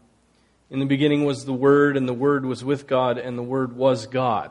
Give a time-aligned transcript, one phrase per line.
[0.70, 3.77] In the beginning was the Word, and the Word was with God, and the Word
[3.77, 4.51] was God.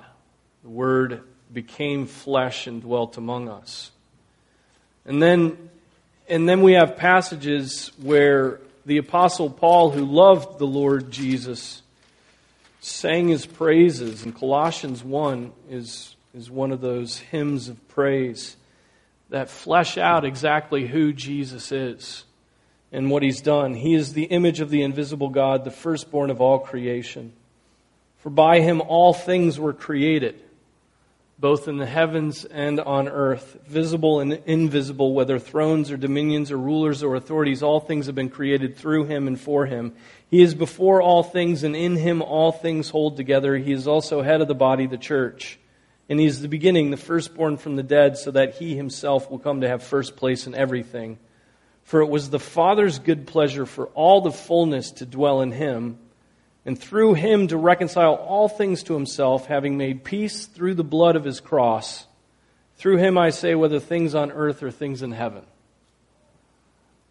[0.64, 3.92] The Word became flesh and dwelt among us.
[5.06, 5.70] And then,
[6.30, 11.82] and then we have passages where the Apostle Paul, who loved the Lord Jesus,
[12.80, 14.24] sang his praises.
[14.24, 18.58] And Colossians 1 is, is one of those hymns of praise
[19.30, 22.26] that flesh out exactly who Jesus is
[22.94, 23.74] and what he's done.
[23.74, 27.34] He is the image of the invisible God, the firstborn of all creation.
[28.20, 30.42] For by him all things were created,
[31.40, 36.58] both in the heavens and on earth, visible and invisible, whether thrones or dominions or
[36.58, 39.94] rulers or authorities, all things have been created through him and for him.
[40.30, 43.58] He is before all things, and in him all things hold together.
[43.58, 45.60] He is also head of the body, the church.
[46.10, 49.40] And he is the beginning, the firstborn from the dead, so that he himself will
[49.40, 51.18] come to have first place in everything.
[51.84, 56.00] For it was the Father's good pleasure for all the fullness to dwell in him,
[56.66, 61.16] and through him to reconcile all things to himself, having made peace through the blood
[61.16, 62.06] of his cross.
[62.78, 65.44] Through him, I say, whether things on earth or things in heaven.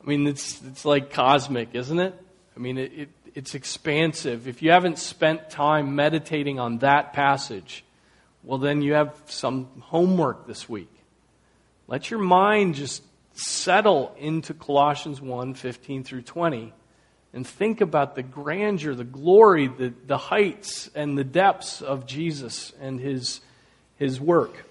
[0.03, 2.15] I mean, it's, it's like cosmic, isn't it?
[2.57, 4.49] I mean, it, it, it's expansive.
[4.49, 7.85] If you haven't spent time meditating on that passage,
[8.43, 10.91] well, then you have some homework this week.
[11.87, 13.03] Let your mind just
[13.35, 16.73] settle into Colossians 1 15 through 20
[17.33, 22.73] and think about the grandeur, the glory, the, the heights, and the depths of Jesus
[22.81, 23.41] and his,
[23.97, 24.67] his work.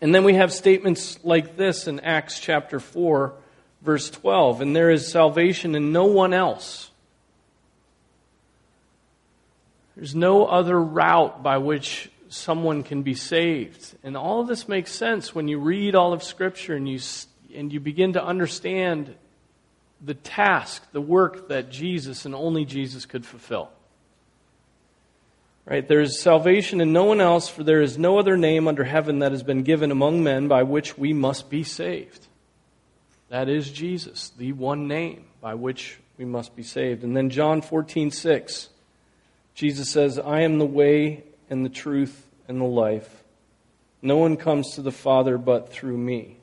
[0.00, 3.34] And then we have statements like this in Acts chapter 4,
[3.82, 6.90] verse 12 and there is salvation in no one else.
[9.96, 13.94] There's no other route by which someone can be saved.
[14.02, 16.98] And all of this makes sense when you read all of Scripture and you
[17.54, 19.14] and you begin to understand
[20.00, 23.70] the task, the work that Jesus and only Jesus could fulfill.
[25.64, 25.86] Right?
[25.86, 29.20] There is salvation in no one else, for there is no other name under heaven
[29.20, 32.26] that has been given among men by which we must be saved.
[33.28, 37.04] That is Jesus, the one name by which we must be saved.
[37.04, 38.68] And then John 14, 6,
[39.54, 43.22] Jesus says, I am the way and the truth and the life.
[44.02, 46.38] No one comes to the Father but through me.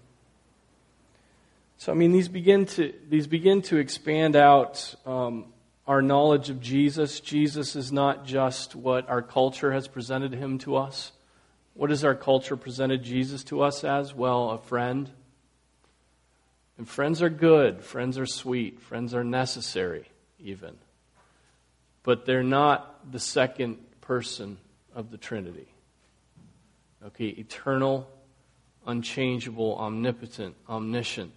[1.80, 5.46] So, I mean, these begin to, these begin to expand out um,
[5.88, 7.22] our knowledge of Jesus.
[7.22, 11.14] Jesus is not just what our culture has presented him to us.
[11.76, 14.14] What has our culture presented Jesus to us as?
[14.14, 15.10] Well, a friend.
[16.78, 20.06] And friends are good, friends are sweet, friends are necessary,
[20.38, 20.76] even.
[22.04, 24.58] But they're not the second person
[24.94, 25.70] of the Trinity.
[27.06, 28.10] Okay, eternal,
[28.86, 31.32] unchangeable, omnipotent, omniscient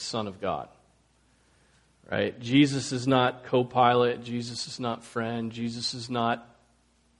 [0.00, 0.68] Son of God.
[2.10, 2.38] Right?
[2.40, 4.24] Jesus is not co pilot.
[4.24, 5.52] Jesus is not friend.
[5.52, 6.46] Jesus is not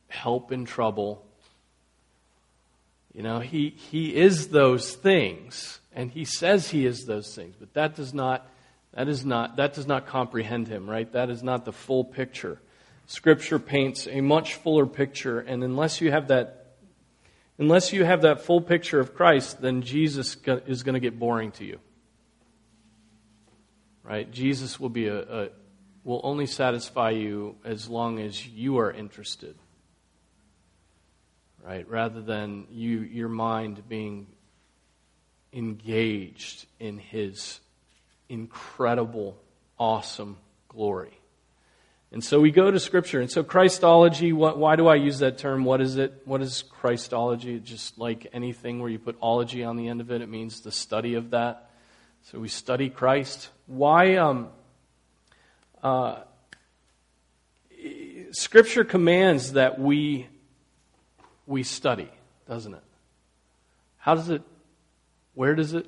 [0.08, 1.24] help in trouble.
[3.14, 7.74] You know, he, he is those things, and he says he is those things, but
[7.74, 8.48] that does not
[8.92, 11.10] that is not that does not comprehend him, right?
[11.12, 12.60] That is not the full picture.
[13.06, 16.74] Scripture paints a much fuller picture, and unless you have that
[17.58, 20.36] unless you have that full picture of Christ, then Jesus
[20.66, 21.78] is going to get boring to you.
[24.02, 24.30] Right?
[24.30, 25.48] Jesus will be a, a
[26.04, 29.56] will only satisfy you as long as you are interested.
[31.64, 31.88] Right?
[31.88, 34.26] Rather than you your mind being
[35.52, 37.60] engaged in his
[38.28, 39.36] incredible,
[39.78, 40.38] awesome
[40.68, 41.20] glory.
[42.12, 43.20] And so we go to Scripture.
[43.20, 45.64] And so Christology, what, why do I use that term?
[45.64, 46.22] What is it?
[46.24, 47.60] What is Christology?
[47.60, 50.72] Just like anything where you put ology on the end of it, it means the
[50.72, 51.69] study of that.
[52.22, 53.48] So we study Christ.
[53.66, 54.16] Why?
[54.16, 54.48] Um,
[55.82, 56.20] uh,
[58.32, 60.28] Scripture commands that we
[61.46, 62.08] we study,
[62.48, 62.82] doesn't it?
[63.98, 64.42] How does it?
[65.34, 65.86] Where does it?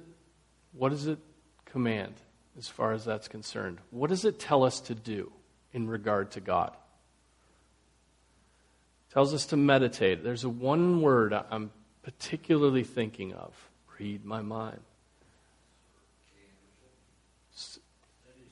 [0.73, 1.19] What does it
[1.67, 2.15] command
[2.59, 3.79] as far as that's concerned?
[3.91, 5.31] What does it tell us to do
[5.73, 6.73] in regard to God?
[9.09, 10.25] It tells us to meditate.
[10.25, 11.71] There's a one word I'm
[12.03, 13.55] particularly thinking of.
[13.99, 14.81] Read my mind.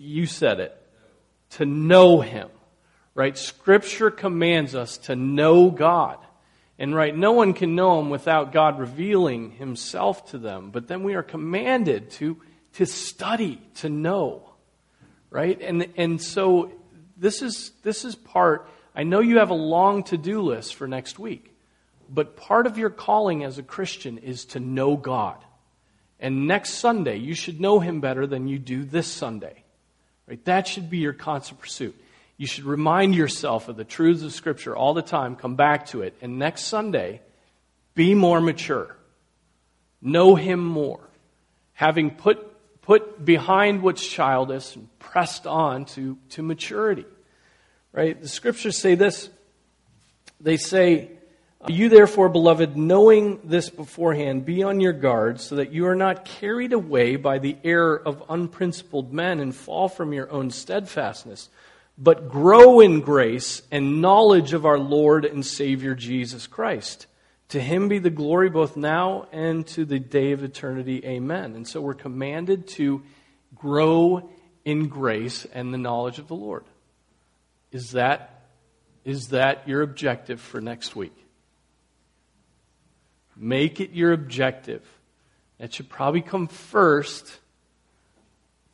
[0.02, 0.76] You said it.
[1.50, 2.48] To know Him.
[3.14, 3.36] Right?
[3.36, 6.18] Scripture commands us to know God.
[6.78, 10.70] And right, no one can know Him without God revealing Himself to them.
[10.70, 12.38] But then we are commanded to,
[12.74, 14.48] to study, to know.
[15.28, 15.60] Right?
[15.60, 16.72] And, and so
[17.18, 20.88] this is, this is part, I know you have a long to do list for
[20.88, 21.54] next week.
[22.08, 25.36] But part of your calling as a Christian is to know God.
[26.18, 29.59] And next Sunday, you should know Him better than you do this Sunday.
[30.30, 30.44] Right?
[30.44, 32.00] That should be your constant pursuit.
[32.36, 36.02] You should remind yourself of the truths of Scripture all the time, come back to
[36.02, 37.20] it, and next Sunday,
[37.96, 38.96] be more mature.
[40.00, 41.00] Know Him more.
[41.74, 47.06] Having put, put behind what's childish and pressed on to, to maturity.
[47.92, 48.18] Right?
[48.18, 49.28] The Scriptures say this.
[50.40, 51.10] They say,
[51.68, 56.24] you, therefore, beloved, knowing this beforehand, be on your guard, so that you are not
[56.24, 61.50] carried away by the error of unprincipled men and fall from your own steadfastness
[62.00, 67.06] but grow in grace and knowledge of our Lord and Savior Jesus Christ.
[67.50, 71.04] To him be the glory both now and to the day of eternity.
[71.04, 71.54] Amen.
[71.54, 73.02] And so we're commanded to
[73.54, 74.30] grow
[74.64, 76.64] in grace and the knowledge of the Lord.
[77.70, 78.46] Is that,
[79.04, 81.14] is that your objective for next week?
[83.36, 84.82] Make it your objective.
[85.58, 87.38] That should probably come first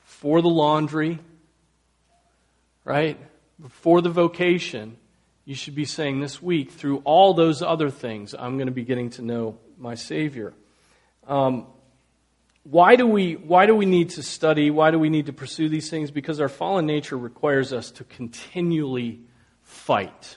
[0.04, 1.18] for the laundry
[2.86, 3.18] right?
[3.60, 4.96] Before the vocation,
[5.44, 8.84] you should be saying this week, through all those other things, I'm going to be
[8.84, 10.54] getting to know my Savior.
[11.26, 11.66] Um,
[12.62, 15.68] why do we why do we need to study why do we need to pursue
[15.68, 19.20] these things because our fallen nature requires us to continually
[19.62, 20.36] fight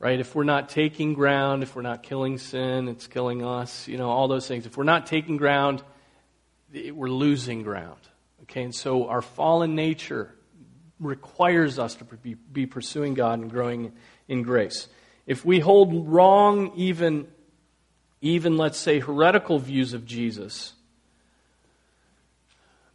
[0.00, 0.18] right?
[0.18, 4.10] If we're not taking ground if we're not killing sin it's killing us you know
[4.10, 4.66] all those things.
[4.66, 5.84] If we're not taking ground
[6.72, 8.00] we're losing ground
[8.50, 8.64] okay?
[8.64, 10.34] And so our fallen nature
[10.98, 13.92] requires us to be, be pursuing God and growing
[14.28, 14.88] in grace.
[15.26, 17.28] If we hold wrong, even,
[18.20, 20.74] even let's say heretical views of Jesus,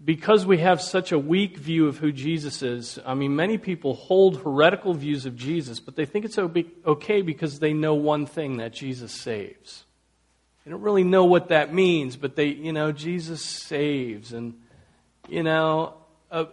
[0.03, 3.93] because we have such a weak view of who Jesus is, I mean, many people
[3.93, 8.57] hold heretical views of Jesus, but they think it's okay because they know one thing
[8.57, 9.85] that Jesus saves.
[10.63, 14.33] They don't really know what that means, but they, you know, Jesus saves.
[14.33, 14.55] And,
[15.29, 15.93] you know,
[16.31, 16.45] uh,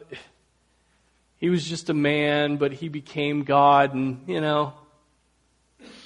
[1.38, 4.74] he was just a man, but he became God, and, you know,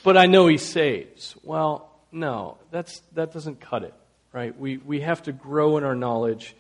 [0.03, 1.35] but I know he saves.
[1.43, 3.93] Well, no, that's, that doesn't cut it,
[4.33, 4.59] right?
[4.59, 6.57] We, we have to grow in our knowledge.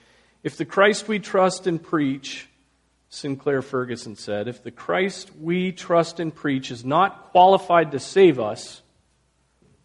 [0.47, 2.47] If the Christ we trust and preach,
[3.09, 8.38] Sinclair Ferguson said, if the Christ we trust and preach is not qualified to save
[8.38, 8.81] us,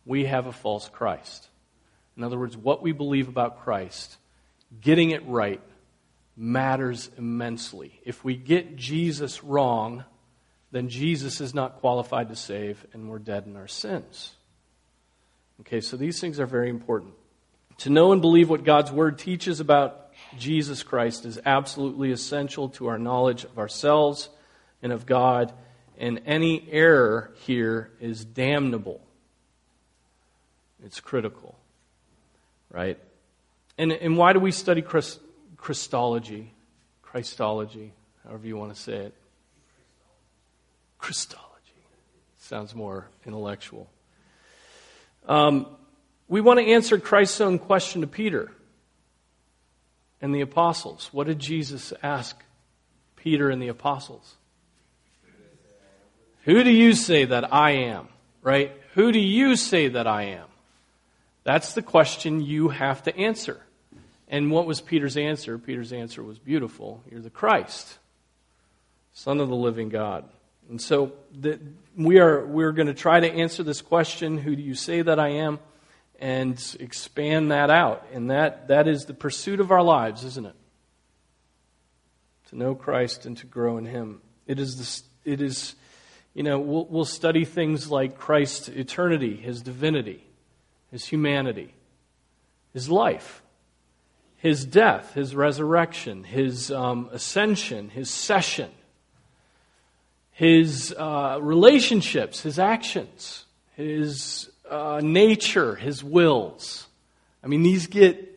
[0.05, 1.49] we have a false Christ.
[2.15, 4.17] In other words, what we believe about Christ,
[4.79, 5.61] getting it right,
[6.37, 7.99] matters immensely.
[8.05, 10.03] If we get Jesus wrong,
[10.69, 14.33] then Jesus is not qualified to save, and we're dead in our sins.
[15.61, 17.15] Okay, so these things are very important.
[17.79, 20.00] To know and believe what God's Word teaches about
[20.37, 24.29] Jesus Christ is absolutely essential to our knowledge of ourselves
[24.81, 25.53] and of God,
[25.97, 29.01] and any error here is damnable.
[30.83, 31.57] It's critical,
[32.71, 32.97] right?
[33.77, 35.19] And, and why do we study Christ?
[35.57, 36.51] Christology,
[37.03, 37.93] Christology,
[38.25, 39.13] however you want to say it.
[40.97, 41.47] Christology.
[42.39, 43.87] Sounds more intellectual.
[45.27, 45.67] Um,
[46.27, 48.51] we want to answer Christ's own question to Peter
[50.21, 51.09] and the apostles.
[51.11, 52.41] What did Jesus ask
[53.15, 54.35] Peter and the apostles?
[56.45, 58.07] Who do you say that I am?
[58.41, 58.71] Right?
[58.93, 60.47] Who do you say that I am?
[61.43, 63.61] That's the question you have to answer.
[64.27, 65.57] And what was Peter's answer?
[65.57, 67.03] Peter's answer was beautiful.
[67.09, 67.97] You're the Christ,
[69.13, 70.29] Son of the living God.
[70.69, 71.59] And so the,
[71.97, 75.19] we are we're going to try to answer this question, who do you say that
[75.19, 75.59] I am?
[76.21, 78.05] And expand that out.
[78.13, 80.55] And that, that is the pursuit of our lives, isn't it?
[82.49, 84.21] To know Christ and to grow in Him.
[84.45, 85.75] It is, this, it is
[86.33, 90.23] you know, we'll, we'll study things like Christ's eternity, His divinity,
[90.91, 91.73] His humanity,
[92.71, 93.41] His life,
[94.37, 98.69] His death, His resurrection, His um, ascension, His session
[100.41, 106.87] his uh, relationships, his actions, his uh, nature, his wills.
[107.43, 108.29] I mean, these get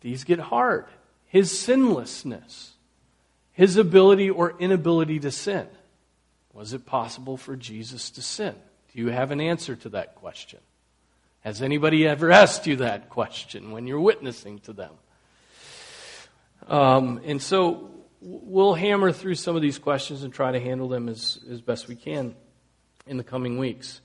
[0.00, 0.86] these get hard.
[1.26, 2.72] His sinlessness,
[3.52, 5.66] his ability or inability to sin.
[6.52, 8.54] Was it possible for Jesus to sin?
[8.92, 10.60] Do you have an answer to that question?
[11.40, 14.92] Has anybody ever asked you that question when you're witnessing to them?
[16.66, 21.08] Um, and so we'll hammer through some of these questions and try to handle them
[21.08, 22.34] as, as best we can
[23.06, 24.00] in the coming weeks.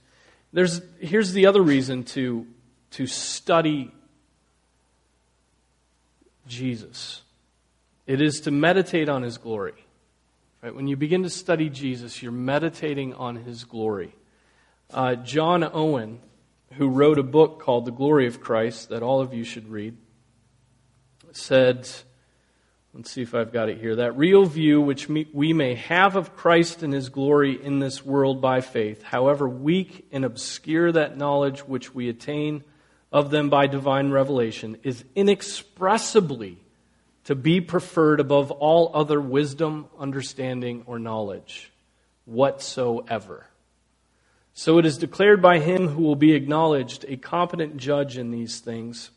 [0.54, 2.48] There's, here's the other reason to,
[2.92, 3.92] to study
[6.48, 7.22] Jesus
[8.06, 9.86] it is to meditate on his glory.
[10.62, 10.76] Right?
[10.76, 14.14] When you begin to study Jesus, you're meditating on his glory.
[14.94, 16.20] Uh, John Owen,
[16.74, 19.96] who wrote a book called The Glory of Christ that all of you should read,
[21.32, 21.90] said,
[22.96, 23.96] Let's see if I've got it here.
[23.96, 28.40] That real view which we may have of Christ and his glory in this world
[28.40, 32.64] by faith, however weak and obscure that knowledge which we attain
[33.12, 36.60] of them by divine revelation, is inexpressibly
[37.24, 41.72] to be preferred above all other wisdom, understanding, or knowledge
[42.26, 43.48] whatsoever.
[44.54, 48.60] So it is declared by him who will be acknowledged a competent judge in these
[48.60, 49.10] things.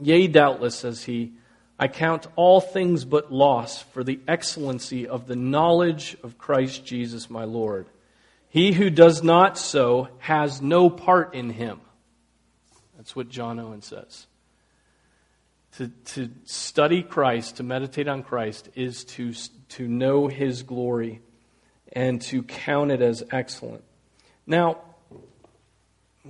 [0.00, 1.34] Yea, doubtless, says he,
[1.78, 7.28] I count all things but loss for the excellency of the knowledge of Christ Jesus
[7.28, 7.86] my Lord.
[8.48, 11.80] He who does not so has no part in him.
[12.96, 14.26] That's what John Owen says.
[15.78, 19.34] To, to study Christ, to meditate on Christ, is to,
[19.70, 21.20] to know his glory
[21.92, 23.82] and to count it as excellent.
[24.46, 24.78] Now,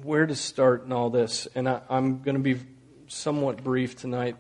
[0.03, 1.47] where to start in all this?
[1.55, 2.59] And I, I'm going to be
[3.09, 4.37] somewhat brief tonight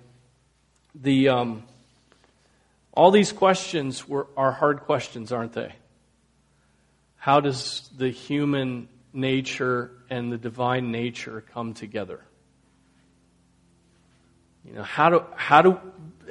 [0.95, 1.63] the, um,
[2.93, 5.73] all these questions were, are hard questions, aren't they?
[7.17, 12.21] How does the human nature and the divine nature come together?
[14.65, 15.81] You know, how do, how do,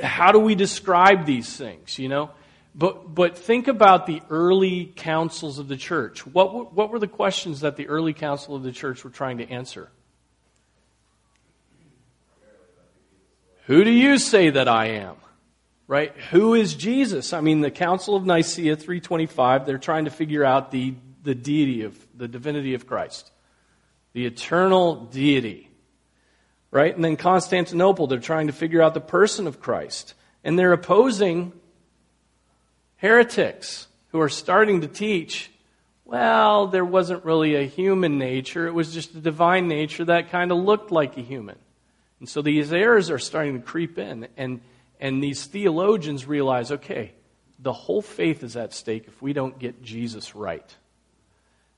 [0.02, 2.32] how do we describe these things, you know?
[2.76, 6.26] But, but think about the early councils of the church.
[6.26, 9.48] What, what were the questions that the early council of the church were trying to
[9.48, 9.90] answer?
[13.68, 15.16] Who do you say that I am?
[15.88, 16.16] Right?
[16.32, 17.34] Who is Jesus?
[17.34, 21.84] I mean, the Council of Nicaea 325, they're trying to figure out the, the deity
[21.84, 23.32] of, the divinity of Christ.
[24.14, 25.70] The eternal deity.
[26.72, 26.94] Right?
[26.94, 30.14] And then Constantinople, they're trying to figure out the person of Christ.
[30.44, 31.54] And they're opposing
[32.98, 35.52] heretics who are starting to teach,
[36.06, 40.52] well, there wasn't really a human nature, it was just a divine nature that kind
[40.52, 41.58] of looked like a human.
[42.24, 44.30] And so these errors are starting to creep in.
[44.38, 44.62] And,
[44.98, 47.12] and these theologians realize okay,
[47.60, 50.74] the whole faith is at stake if we don't get Jesus right.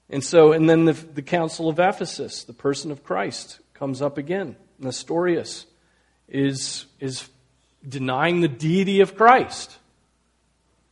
[0.07, 4.19] And so, and then the, the Council of Ephesus, the person of Christ, comes up
[4.19, 4.55] again.
[4.77, 5.65] Nestorius
[6.27, 7.27] is, is
[7.89, 9.75] denying the deity of Christ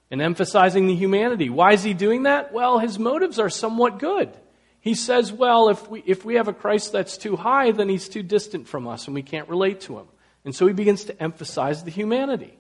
[0.10, 1.52] and emphasizing the humanity.
[1.52, 2.52] Why is he doing that?
[2.52, 4.36] Well, his motives are somewhat good
[4.84, 8.10] he says, well, if we, if we have a Christ that's too high, then he's
[8.10, 10.08] too distant from us and we can't relate to him.
[10.44, 12.58] And so he begins to emphasize the humanity.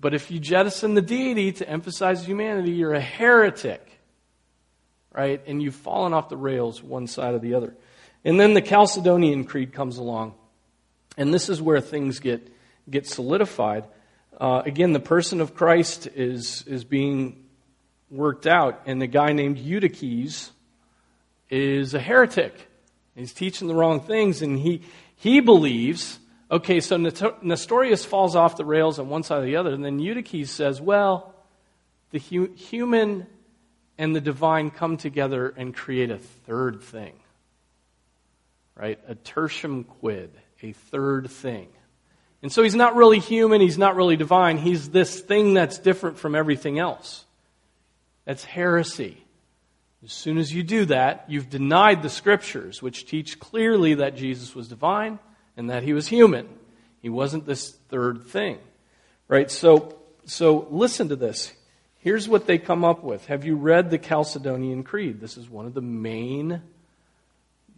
[0.00, 4.00] But if you jettison the deity to emphasize humanity, you're a heretic.
[5.12, 5.40] Right?
[5.46, 7.76] And you've fallen off the rails one side or the other.
[8.24, 10.34] And then the Chalcedonian Creed comes along.
[11.16, 12.52] And this is where things get,
[12.90, 13.84] get solidified.
[14.36, 17.44] Uh, again, the person of Christ is, is being
[18.10, 18.82] worked out.
[18.86, 20.50] And the guy named Eutyches
[21.52, 22.54] is a heretic.
[23.14, 24.80] He's teaching the wrong things, and he,
[25.16, 26.18] he believes,
[26.50, 29.98] okay, so Nestorius falls off the rails on one side or the other, and then
[29.98, 31.34] Eutyches says, well,
[32.10, 33.26] the hu- human
[33.98, 37.12] and the divine come together and create a third thing.
[38.74, 38.98] Right?
[39.06, 40.30] A tertium quid,
[40.62, 41.68] a third thing.
[42.42, 46.18] And so he's not really human, he's not really divine, he's this thing that's different
[46.18, 47.26] from everything else.
[48.24, 49.22] That's heresy.
[50.04, 54.54] As soon as you do that, you've denied the scriptures, which teach clearly that Jesus
[54.54, 55.20] was divine
[55.56, 56.48] and that he was human.
[57.00, 58.58] He wasn't this third thing.
[59.28, 59.50] Right?
[59.50, 61.52] So, so listen to this.
[61.98, 63.26] Here's what they come up with.
[63.26, 65.20] Have you read the Chalcedonian Creed?
[65.20, 66.62] This is one of the main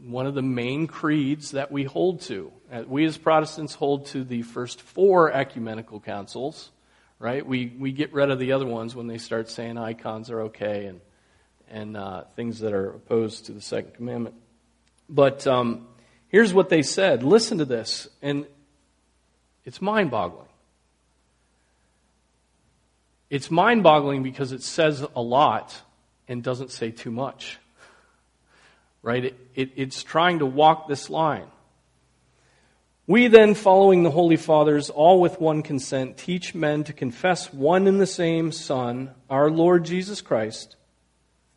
[0.06, 2.52] one of the main creeds that we hold to.
[2.70, 6.70] Uh, we as Protestants hold to the first four ecumenical councils,
[7.18, 7.46] right?
[7.46, 10.86] We, we get rid of the other ones when they start saying icons are okay
[10.86, 11.00] and,
[11.70, 14.34] and uh, things that are opposed to the second commandment.
[15.08, 15.86] But um,
[16.28, 17.22] here's what they said.
[17.22, 18.46] Listen to this, and
[19.64, 20.48] it's mind boggling.
[23.30, 25.80] It's mind boggling because it says a lot
[26.28, 27.58] and doesn't say too much.
[29.02, 29.24] Right?
[29.24, 31.46] It, it, it's trying to walk this line.
[33.06, 37.86] We then, following the Holy Fathers, all with one consent, teach men to confess one
[37.86, 40.76] and the same Son, our Lord Jesus Christ,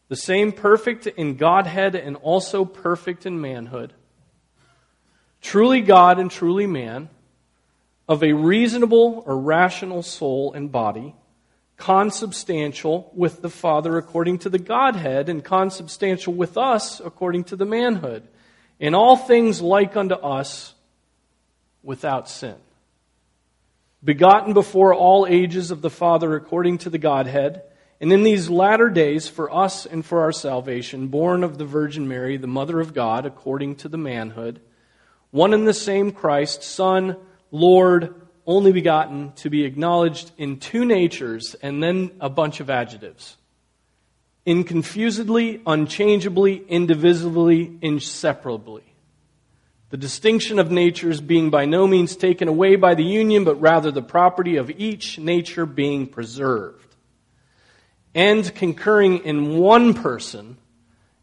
[0.09, 3.93] the same perfect in Godhead and also perfect in manhood,
[5.41, 7.09] truly God and truly man,
[8.07, 11.13] of a reasonable or rational soul and body
[11.77, 17.65] consubstantial with the Father according to the Godhead, and consubstantial with us according to the
[17.65, 18.27] manhood.
[18.79, 20.73] In all things like unto us,
[21.83, 22.55] without sin.
[24.03, 27.61] Begotten before all ages of the Father according to the Godhead,
[27.99, 32.07] and in these latter days for us and for our salvation, born of the Virgin
[32.07, 34.61] Mary, the Mother of God, according to the manhood,
[35.31, 37.17] one and the same Christ, Son,
[37.51, 38.13] Lord,
[38.45, 43.35] only begotten to be acknowledged in two natures and then a bunch of adjectives.
[44.45, 48.83] Inconfusedly, unchangeably, indivisibly, inseparably.
[49.89, 53.91] The distinction of natures being by no means taken away by the union, but rather
[53.91, 56.86] the property of each nature being preserved.
[58.17, 60.57] And concurring in one person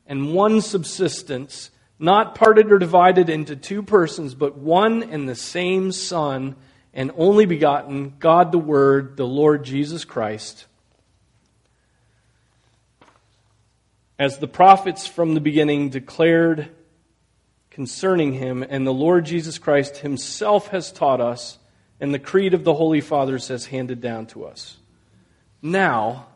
[0.07, 5.91] and one subsistence, not parted or divided into two persons, but one and the same
[5.91, 6.55] Son
[6.93, 10.67] and only begotten, God the Word, the Lord Jesus Christ.
[14.17, 16.69] As the prophets from the beginning declared
[17.71, 21.59] concerning him, and the Lord Jesus Christ himself has taught us,
[21.99, 24.77] and the creed of the Holy Fathers has handed down to us.
[25.61, 26.29] Now,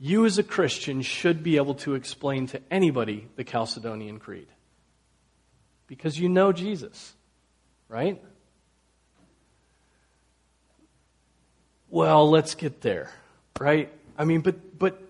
[0.00, 4.48] you as a Christian should be able to explain to anybody the Chalcedonian Creed.
[5.86, 7.14] Because you know Jesus,
[7.88, 8.20] right?
[11.94, 13.08] well, let's get there,
[13.60, 13.88] right?
[14.18, 15.00] I mean, but, but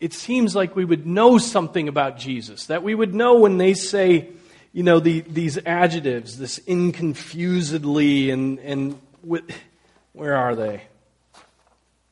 [0.00, 3.72] it seems like we would know something about Jesus, that we would know when they
[3.72, 4.28] say,
[4.70, 9.44] you know, the, these adjectives, this inconfusedly and, and with,
[10.12, 10.82] where are they?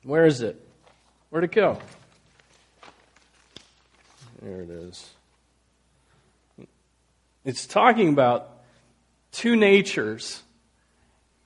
[0.04, 0.58] Where is it?
[1.28, 1.78] Where'd it go?
[4.44, 5.11] There it is.
[7.46, 8.50] It's talking about
[9.33, 10.42] two natures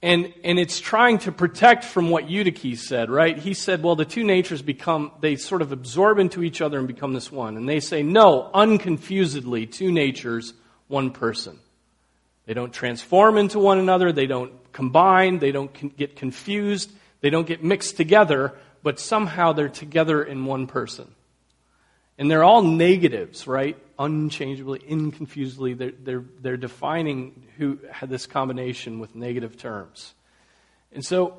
[0.03, 3.39] and, and it's trying to protect from what Eutyches said, right?
[3.39, 6.89] He said, well, the two natures become, they sort of absorb into each other and
[6.89, 7.57] become this one.
[7.57, 10.55] And they say, no, unconfusedly, two natures,
[10.89, 11.59] one person.
[12.47, 17.31] They don't transform into one another, they don't combine, they don't con- get confused, they
[17.31, 21.13] don't get mixed together, but somehow they're together in one person.
[22.19, 23.77] And they're all negatives, right?
[23.99, 25.79] Unchangeably, inconfusedly.
[25.79, 30.15] They're, they're, they're defining who had this combination with negative terms.
[30.93, 31.39] And so,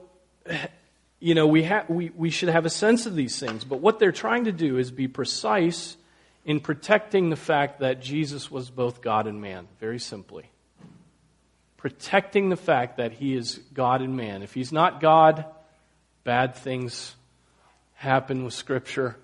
[1.20, 3.66] you know, we, ha- we, we should have a sense of these things.
[3.66, 5.98] But what they're trying to do is be precise
[6.46, 10.50] in protecting the fact that Jesus was both God and man, very simply.
[11.76, 14.44] Protecting the fact that he is God and man.
[14.44, 15.46] If he's not God,
[16.24, 17.16] bad things
[17.96, 19.18] happen with Scripture.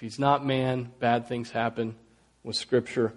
[0.00, 1.94] If he's not man, bad things happen
[2.42, 3.12] with Scripture,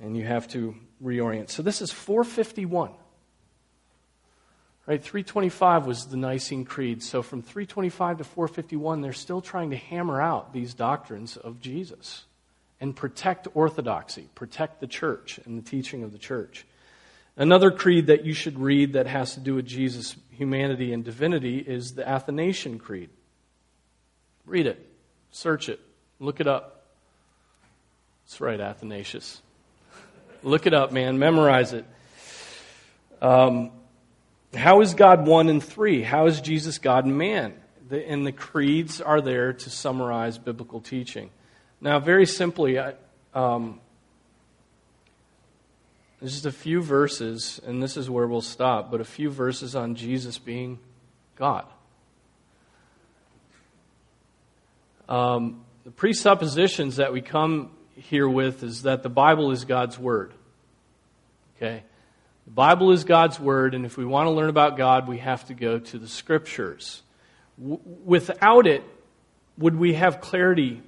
[0.00, 1.50] and you have to reorient.
[1.50, 2.92] So this is 451.
[4.86, 7.02] Right, 325 was the Nicene Creed.
[7.02, 12.22] So from 325 to 451, they're still trying to hammer out these doctrines of Jesus
[12.80, 16.64] and protect orthodoxy, protect the church and the teaching of the church.
[17.36, 21.58] Another creed that you should read that has to do with Jesus' humanity and divinity
[21.58, 23.10] is the Athanasian Creed.
[24.46, 24.88] Read it,
[25.32, 25.80] search it,
[26.20, 26.86] Look it up.
[28.24, 29.40] That's right, Athanasius.
[30.42, 31.18] Look it up, man.
[31.18, 31.84] Memorize it.
[33.22, 33.70] Um,
[34.54, 36.02] how is God one and three?
[36.02, 37.54] How is Jesus God and man?
[37.88, 41.30] The, and the creeds are there to summarize biblical teaching.
[41.80, 42.94] Now, very simply, I,
[43.34, 43.80] um,
[46.20, 49.76] there's just a few verses, and this is where we'll stop, but a few verses
[49.76, 50.80] on Jesus being
[51.36, 51.64] God.
[55.08, 60.34] Um, the presuppositions that we come here with is that the Bible is God's Word.
[61.56, 61.82] Okay?
[62.44, 65.46] The Bible is God's Word, and if we want to learn about God, we have
[65.46, 67.00] to go to the Scriptures.
[67.58, 68.84] W- without it,
[69.56, 70.82] would we have clarity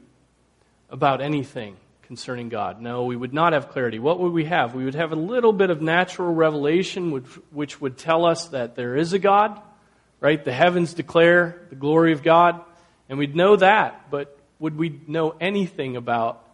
[0.91, 2.83] about anything concerning God?
[2.83, 3.99] No, we would not have clarity.
[3.99, 4.75] What would we have?
[4.75, 8.77] We would have a little bit of natural revelation which, which would tell us that
[8.77, 9.63] there is a God,
[10.21, 10.45] right?
[10.45, 12.61] The heavens declare the glory of God,
[13.09, 16.45] and we'd know that, but would we know anything about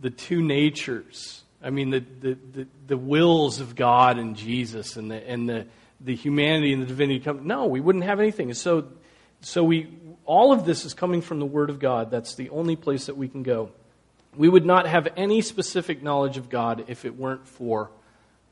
[0.00, 1.44] the two natures?
[1.62, 5.66] I mean, the, the, the, the wills of God and Jesus and the, and the,
[6.00, 7.46] the humanity and the divinity come.
[7.46, 8.52] No, we wouldn't have anything.
[8.54, 8.88] So,
[9.42, 9.88] so we,
[10.24, 12.10] all of this is coming from the Word of God.
[12.10, 13.70] That's the only place that we can go.
[14.34, 17.90] We would not have any specific knowledge of God if it weren't for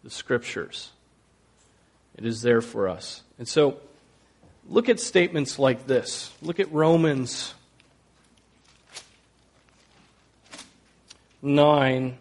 [0.05, 0.91] the Scriptures.
[2.17, 3.23] It is there for us.
[3.39, 3.79] And so,
[4.69, 6.31] look at statements like this.
[6.43, 7.55] Look at Romans
[11.43, 12.19] 9,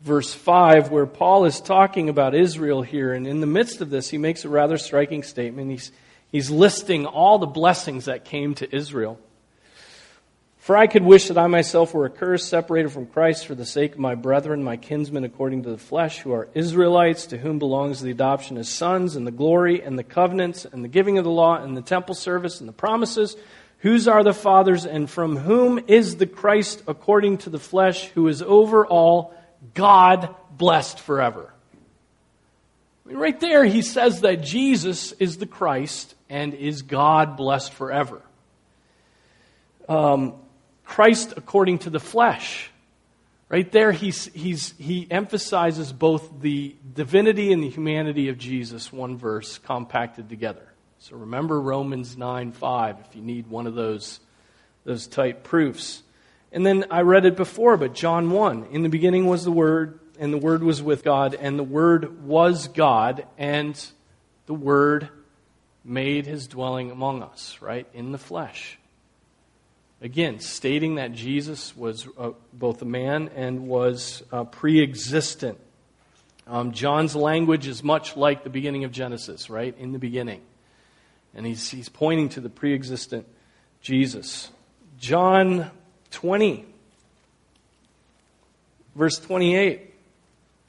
[0.00, 3.12] verse 5, where Paul is talking about Israel here.
[3.12, 5.70] And in the midst of this, he makes a rather striking statement.
[5.70, 5.92] He's
[6.34, 9.20] He's listing all the blessings that came to Israel.
[10.58, 13.92] For I could wish that I myself were accursed, separated from Christ for the sake
[13.92, 18.00] of my brethren, my kinsmen according to the flesh, who are Israelites, to whom belongs
[18.00, 21.30] the adoption as sons, and the glory, and the covenants, and the giving of the
[21.30, 23.36] law, and the temple service, and the promises,
[23.84, 28.28] whose are the fathers, and from whom is the Christ according to the flesh, who
[28.28, 29.34] is over all,
[29.74, 31.52] God blessed forever.
[33.04, 37.74] I mean, right there, he says that Jesus is the Christ and is God blessed
[37.74, 38.22] forever.
[39.86, 40.32] Um,
[40.86, 42.70] Christ according to the flesh.
[43.50, 49.18] Right there, he's, he's, he emphasizes both the divinity and the humanity of Jesus, one
[49.18, 50.73] verse compacted together.
[51.04, 54.20] So remember Romans 9 5 if you need one of those,
[54.84, 56.02] those type proofs.
[56.50, 60.00] And then I read it before, but John 1 In the beginning was the Word,
[60.18, 63.86] and the Word was with God, and the Word was God, and
[64.46, 65.10] the Word
[65.84, 67.86] made his dwelling among us, right?
[67.92, 68.78] In the flesh.
[70.00, 75.60] Again, stating that Jesus was uh, both a man and was uh, pre existent.
[76.46, 79.76] Um, John's language is much like the beginning of Genesis, right?
[79.78, 80.40] In the beginning.
[81.34, 83.26] And he's, he's pointing to the pre existent
[83.80, 84.50] Jesus.
[84.98, 85.70] John
[86.12, 86.64] 20,
[88.94, 89.94] verse 28.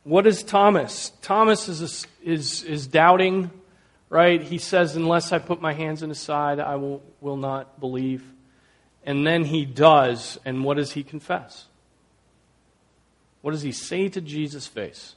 [0.04, 1.12] What is Thomas?
[1.22, 3.52] Thomas is, is, is doubting,
[4.10, 4.42] right?
[4.42, 8.24] He says, Unless I put my hands in his side, I will, will not believe.
[9.04, 11.66] And then he does, and what does he confess?
[13.42, 15.16] What does he say to Jesus' face?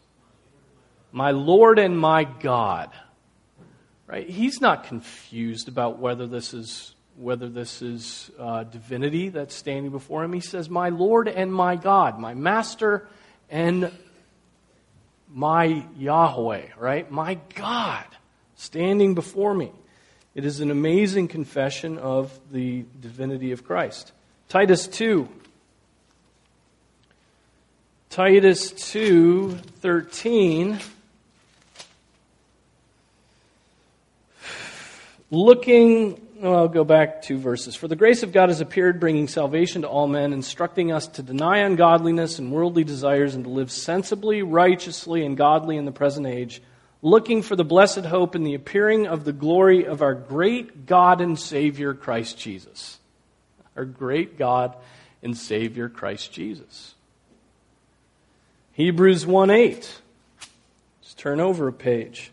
[1.10, 2.90] My Lord and my God.
[4.08, 4.28] Right?
[4.28, 10.24] He's not confused about whether this is whether this is uh, divinity that's standing before
[10.24, 10.32] him.
[10.32, 13.06] He says, "My Lord and my God, my Master
[13.50, 13.92] and
[15.28, 17.10] my Yahweh, right?
[17.10, 18.06] My God
[18.56, 19.72] standing before me.
[20.34, 24.12] It is an amazing confession of the divinity of Christ.
[24.48, 25.28] Titus 2.
[28.08, 30.80] Titus 2:13
[35.30, 37.74] Looking well, I'll go back two verses.
[37.74, 41.22] For the grace of God has appeared, bringing salvation to all men, instructing us to
[41.22, 46.28] deny ungodliness and worldly desires and to live sensibly, righteously, and godly in the present
[46.28, 46.62] age,
[47.02, 51.20] looking for the blessed hope and the appearing of the glory of our great God
[51.20, 53.00] and Savior, Christ Jesus.
[53.76, 54.76] Our great God
[55.24, 56.94] and Savior, Christ Jesus.
[58.74, 60.00] Hebrews 1 8.
[61.02, 62.30] Just turn over a page.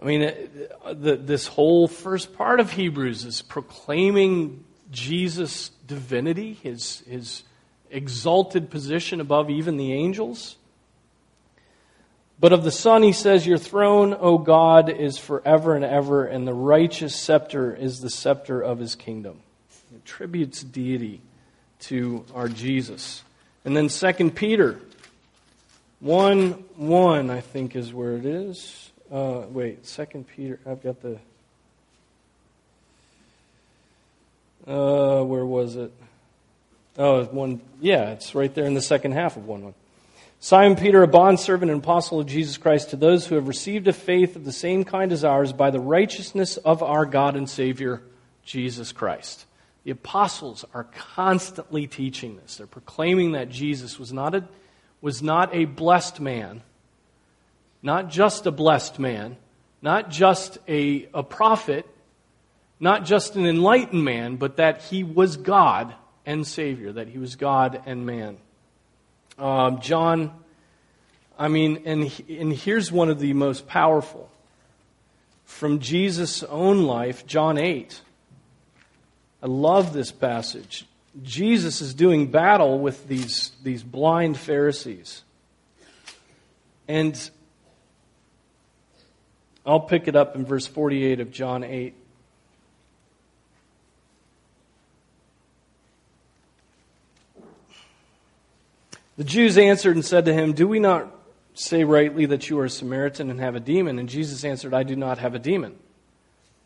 [0.00, 0.22] I mean,
[0.84, 7.44] uh, the, this whole first part of Hebrews is proclaiming Jesus' divinity, his, his
[7.90, 10.56] exalted position above even the angels.
[12.38, 16.46] But of the Son, he says, Your throne, O God, is forever and ever, and
[16.46, 19.40] the righteous scepter is the scepter of his kingdom.
[19.90, 21.22] It attributes deity
[21.80, 23.22] to our Jesus.
[23.64, 24.78] And then 2 Peter
[26.00, 28.90] 1 1, I think, is where it is.
[29.10, 30.58] Uh, wait, Second Peter.
[30.66, 31.18] I've got the.
[34.66, 35.92] Uh, where was it?
[36.98, 37.60] Oh, one.
[37.80, 39.74] Yeah, it's right there in the second half of one one.
[40.40, 43.92] Simon Peter, a bondservant and apostle of Jesus Christ, to those who have received a
[43.92, 48.02] faith of the same kind as ours by the righteousness of our God and Savior,
[48.44, 49.46] Jesus Christ.
[49.84, 52.56] The apostles are constantly teaching this.
[52.56, 54.44] They're proclaiming that Jesus was not a,
[55.00, 56.62] was not a blessed man,
[57.82, 59.36] not just a blessed man,
[59.82, 61.86] not just a, a prophet,
[62.80, 67.36] not just an enlightened man, but that he was God and Savior, that he was
[67.36, 68.36] God and man.
[69.38, 70.32] Um, John,
[71.38, 74.30] I mean, and, and here's one of the most powerful.
[75.44, 78.00] From Jesus' own life, John 8.
[79.42, 80.86] I love this passage.
[81.22, 85.22] Jesus is doing battle with these, these blind Pharisees.
[86.88, 87.30] And
[89.66, 91.92] I'll pick it up in verse 48 of John 8.
[99.16, 101.12] The Jews answered and said to him, Do we not
[101.54, 103.98] say rightly that you are a Samaritan and have a demon?
[103.98, 105.76] And Jesus answered, I do not have a demon,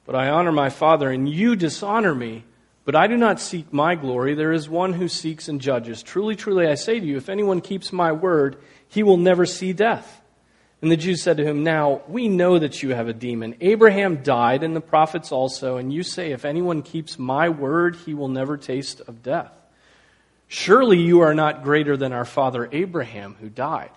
[0.05, 2.45] but I honor my Father, and you dishonor me.
[2.85, 4.35] But I do not seek my glory.
[4.35, 6.03] There is one who seeks and judges.
[6.03, 8.57] Truly, truly, I say to you, if anyone keeps my word,
[8.89, 10.20] he will never see death.
[10.83, 13.57] And the Jews said to him, Now, we know that you have a demon.
[13.61, 18.15] Abraham died, and the prophets also, and you say, If anyone keeps my word, he
[18.15, 19.53] will never taste of death.
[20.49, 23.91] Surely you are not greater than our father Abraham, who died.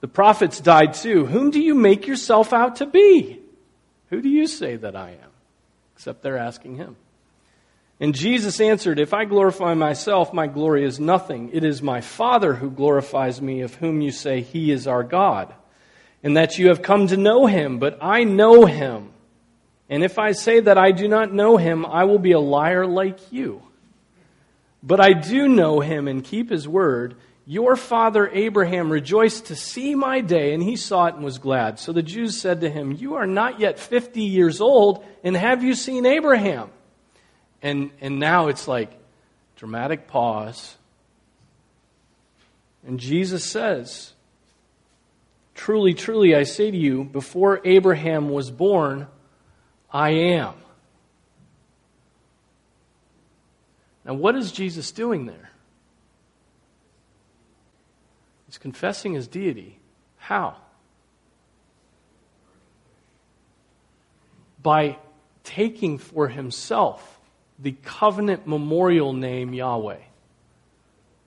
[0.00, 1.26] The prophets died too.
[1.26, 3.40] Whom do you make yourself out to be?
[4.10, 5.30] Who do you say that I am?
[5.94, 6.96] Except they're asking him.
[8.00, 11.50] And Jesus answered, If I glorify myself, my glory is nothing.
[11.52, 15.52] It is my Father who glorifies me, of whom you say he is our God,
[16.22, 19.10] and that you have come to know him, but I know him.
[19.88, 22.86] And if I say that I do not know him, I will be a liar
[22.86, 23.62] like you.
[24.82, 27.16] But I do know him and keep his word.
[27.46, 31.80] Your father Abraham rejoiced to see my day, and he saw it and was glad.
[31.80, 35.64] So the Jews said to him, You are not yet 50 years old, and have
[35.64, 36.70] you seen Abraham?
[37.62, 38.92] And, and now it's like
[39.56, 40.76] dramatic pause.
[42.86, 44.12] And Jesus says,
[45.54, 49.08] Truly, truly, I say to you, before Abraham was born,
[49.92, 50.54] I am.
[54.04, 55.50] Now, what is Jesus doing there?
[58.46, 59.80] He's confessing his deity.
[60.16, 60.56] How?
[64.62, 64.98] By
[65.42, 67.17] taking for himself
[67.58, 69.98] the covenant memorial name Yahweh.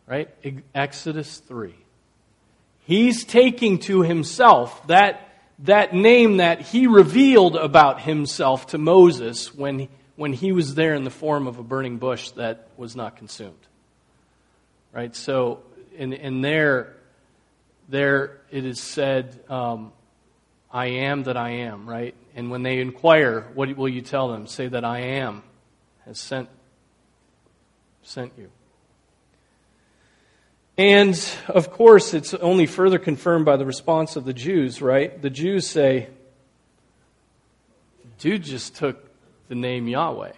[0.08, 0.30] Right?
[0.74, 1.74] Exodus 3.
[2.86, 9.88] He's taking to himself that, that name that he revealed about himself to Moses when,
[10.16, 13.56] when he was there in the form of a burning bush that was not consumed.
[14.92, 15.16] Right?
[15.16, 15.64] So,
[15.96, 16.96] in, in there,
[17.88, 19.94] there it is said, um,
[20.70, 22.16] I am that I am, right?
[22.36, 24.48] And when they inquire, what will you tell them?
[24.48, 25.44] Say that I am
[26.12, 26.50] has sent,
[28.04, 28.50] sent you.
[30.78, 35.22] And of course, it's only further confirmed by the response of the Jews, right?
[35.22, 36.10] The Jews say,
[38.20, 39.10] dude just took
[39.48, 40.34] the name Yahweh.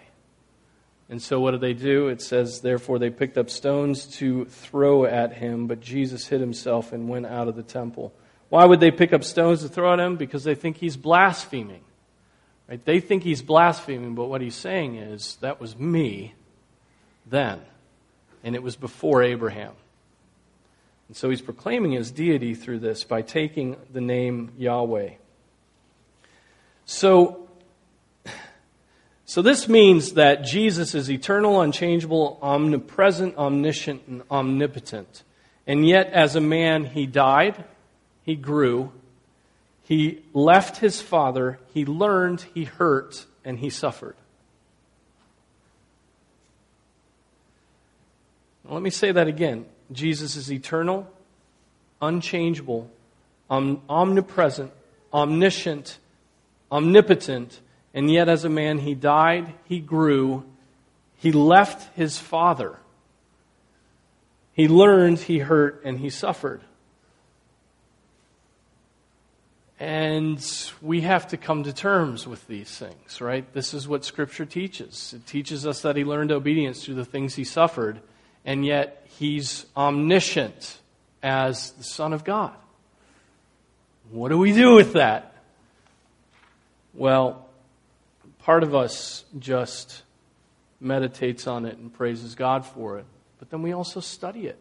[1.08, 2.06] And so what do they do?
[2.06, 6.92] It says, therefore, they picked up stones to throw at him, but Jesus hid himself
[6.92, 8.14] and went out of the temple.
[8.48, 10.14] Why would they pick up stones to throw at him?
[10.14, 11.82] Because they think he's blaspheming.
[12.68, 12.84] Right?
[12.84, 16.34] They think he's blaspheming, but what he's saying is, that was me
[17.26, 17.60] then,
[18.42, 19.72] and it was before Abraham.
[21.08, 25.10] And so he's proclaiming his deity through this by taking the name Yahweh.
[26.86, 27.48] So,
[29.26, 35.22] so this means that Jesus is eternal, unchangeable, omnipresent, omniscient, and omnipotent.
[35.66, 37.64] And yet, as a man, he died,
[38.22, 38.92] he grew,
[39.84, 44.16] he left his father, he learned, he hurt, and he suffered.
[48.66, 49.66] let me say that again.
[49.92, 51.06] Jesus is eternal,
[52.00, 52.90] unchangeable,
[53.50, 54.72] om- omnipresent,
[55.12, 55.98] omniscient,
[56.72, 57.60] omnipotent,
[57.92, 60.44] and yet as a man he died, he grew,
[61.18, 62.78] he left his father.
[64.54, 66.62] He learned, he hurt, and he suffered.
[69.80, 70.40] And
[70.80, 73.50] we have to come to terms with these things, right?
[73.52, 75.12] This is what Scripture teaches.
[75.16, 78.00] It teaches us that he learned obedience through the things he suffered,
[78.44, 80.78] and yet he's omniscient
[81.22, 82.54] as the Son of God.
[84.10, 85.34] What do we do with that?
[86.92, 87.48] Well,
[88.38, 90.02] part of us just
[90.80, 93.06] meditates on it and praises God for it,
[93.40, 94.58] but then we also study it.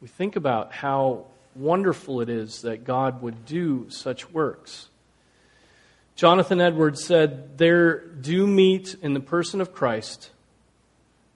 [0.00, 1.26] We think about how
[1.58, 4.88] wonderful it is that God would do such works.
[6.14, 10.30] Jonathan Edwards said, There do meet in the person of Christ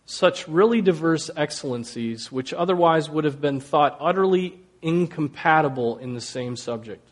[0.05, 6.57] such really diverse excellencies which otherwise would have been thought utterly incompatible in the same
[6.57, 7.09] subject,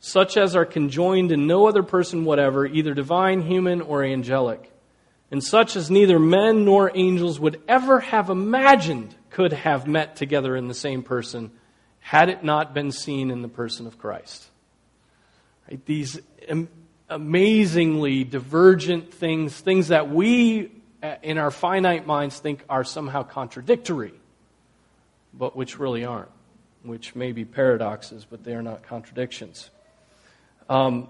[0.00, 4.72] such as are conjoined in no other person whatever, either divine, human, or angelic,
[5.30, 10.56] and such as neither men nor angels would ever have imagined could have met together
[10.56, 11.52] in the same person
[12.10, 14.44] had it not been seen in the person of Christ.
[15.70, 15.86] Right?
[15.86, 16.18] These
[17.08, 20.72] amazingly divergent things, things that we
[21.04, 24.12] uh, in our finite minds think are somehow contradictory,
[25.32, 26.32] but which really aren't,
[26.82, 29.70] which may be paradoxes, but they are not contradictions.
[30.68, 31.06] Um,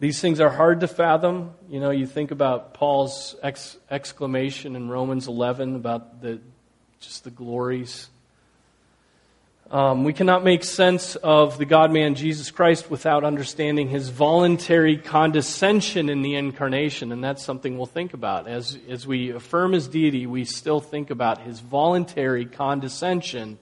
[0.00, 1.52] these things are hard to fathom.
[1.70, 6.40] You know, you think about Paul's ex- exclamation in Romans 11 about the,
[6.98, 8.08] just the glories
[9.70, 14.96] um, we cannot make sense of the God man Jesus Christ without understanding his voluntary
[14.96, 18.46] condescension in the incarnation, and that's something we'll think about.
[18.46, 23.58] As, as we affirm his deity, we still think about his voluntary condescension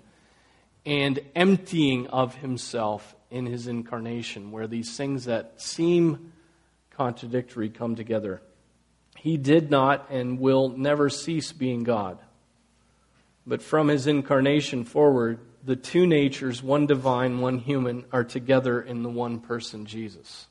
[0.85, 6.33] and emptying of himself in his incarnation, where these things that seem
[6.91, 8.43] contradictory come together.
[9.17, 12.19] He did not and will never cease being God.
[13.47, 19.03] But from his incarnation forward, the two natures, one divine, one human, are together in
[19.03, 20.47] the one person, Jesus.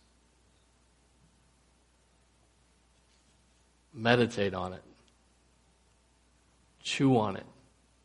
[3.94, 4.82] Meditate on it.
[6.82, 7.46] Chew on it.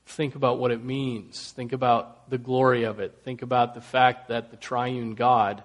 [0.06, 1.52] Think about what it means.
[1.52, 3.18] Think about the glory of it.
[3.24, 5.62] Think about the fact that the triune God,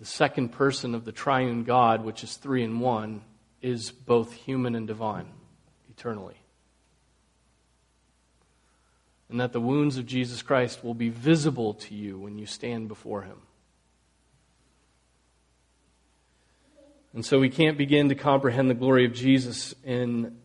[0.00, 3.22] the second person of the triune God, which is three in one,
[3.62, 5.28] is both human and divine
[5.88, 6.36] eternally
[9.28, 12.88] and that the wounds of Jesus Christ will be visible to you when you stand
[12.88, 13.38] before Him.
[17.14, 20.36] And so we can't begin to comprehend the glory of Jesus in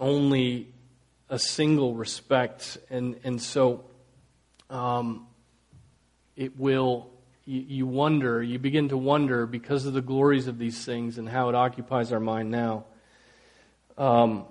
[0.00, 0.68] only
[1.30, 2.76] a single respect.
[2.90, 3.84] And, and so
[4.68, 5.28] um,
[6.34, 7.08] it will,
[7.44, 11.28] you, you wonder, you begin to wonder because of the glories of these things and
[11.28, 12.84] how it occupies our mind now.
[13.96, 14.46] Um,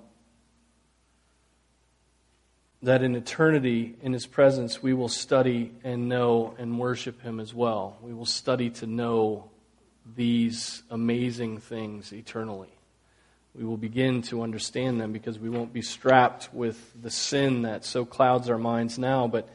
[2.83, 7.53] that in eternity, in His presence, we will study and know and worship Him as
[7.53, 7.97] well.
[8.01, 9.49] We will study to know
[10.15, 12.69] these amazing things eternally.
[13.53, 17.83] We will begin to understand them because we won't be strapped with the sin that
[17.83, 19.27] so clouds our minds now.
[19.27, 19.49] But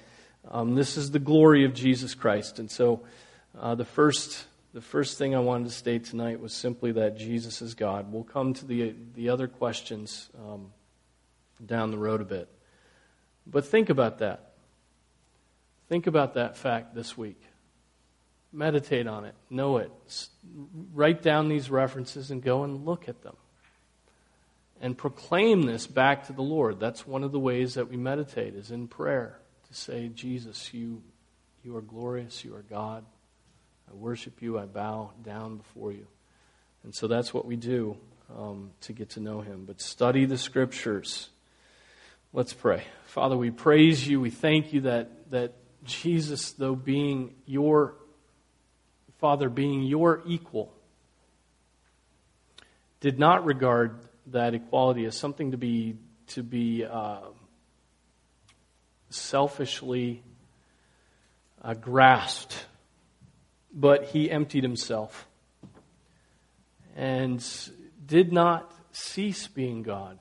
[0.51, 2.59] um, this is the glory of Jesus Christ.
[2.59, 3.01] And so
[3.59, 7.63] uh, the, first, the first thing I wanted to state tonight was simply that Jesus
[7.63, 8.13] is God.
[8.13, 10.73] We'll come to the, the other questions um,
[11.65, 12.49] down the road a bit.
[13.47, 14.53] But think about that.
[15.89, 17.41] Think about that fact this week.
[18.53, 19.35] Meditate on it.
[19.51, 19.91] Know it.
[20.95, 23.37] Write down these references and go and look at them.
[24.81, 26.81] And proclaim this back to the Lord.
[26.81, 31.03] That's one of the ways that we meditate is in prayer to say, Jesus, you,
[31.65, 32.45] you are glorious.
[32.45, 33.05] You are God.
[33.91, 34.59] I worship you.
[34.59, 36.07] I bow down before you.
[36.85, 37.97] And so that's what we do
[38.37, 39.65] um, to get to know Him.
[39.67, 41.29] But study the Scriptures.
[42.37, 42.83] Let's pray.
[43.07, 44.21] Father, we praise you.
[44.21, 47.95] We thank you that, that Jesus, though being your
[49.21, 50.71] Father, being your equal,
[53.01, 55.97] did not regard that equality as something to be
[56.27, 57.21] to be uh,
[59.09, 60.23] selfishly
[61.63, 62.67] uh, grasped,
[63.73, 65.27] but he emptied himself
[66.97, 67.43] and
[68.05, 70.19] did not cease being God,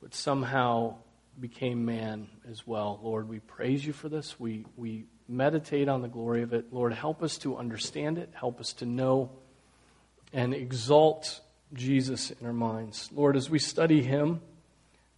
[0.00, 0.96] but somehow
[1.38, 3.00] became man as well.
[3.02, 4.38] Lord, we praise you for this.
[4.38, 6.72] We, we meditate on the glory of it.
[6.72, 8.30] Lord, help us to understand it.
[8.34, 9.30] Help us to know
[10.32, 11.40] and exalt
[11.72, 13.08] Jesus in our minds.
[13.12, 14.40] Lord, as we study him,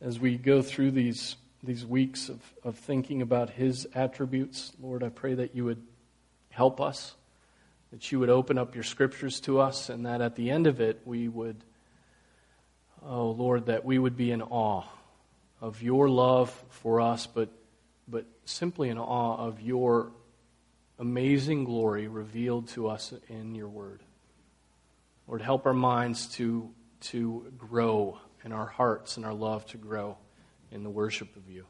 [0.01, 5.09] as we go through these, these weeks of, of thinking about his attributes, Lord, I
[5.09, 5.83] pray that you would
[6.51, 7.14] help us,
[7.91, 10.80] that you would open up your scriptures to us, and that at the end of
[10.80, 11.64] it, we would,
[13.07, 14.84] oh Lord, that we would be in awe
[15.61, 17.48] of your love for us, but,
[18.09, 20.11] but simply in awe of your
[20.98, 24.00] amazing glory revealed to us in your word.
[25.26, 30.16] Lord, help our minds to, to grow and our hearts and our love to grow
[30.70, 31.64] in the worship of you.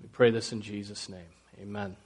[0.00, 1.20] We pray this in Jesus' name.
[1.60, 1.96] Amen.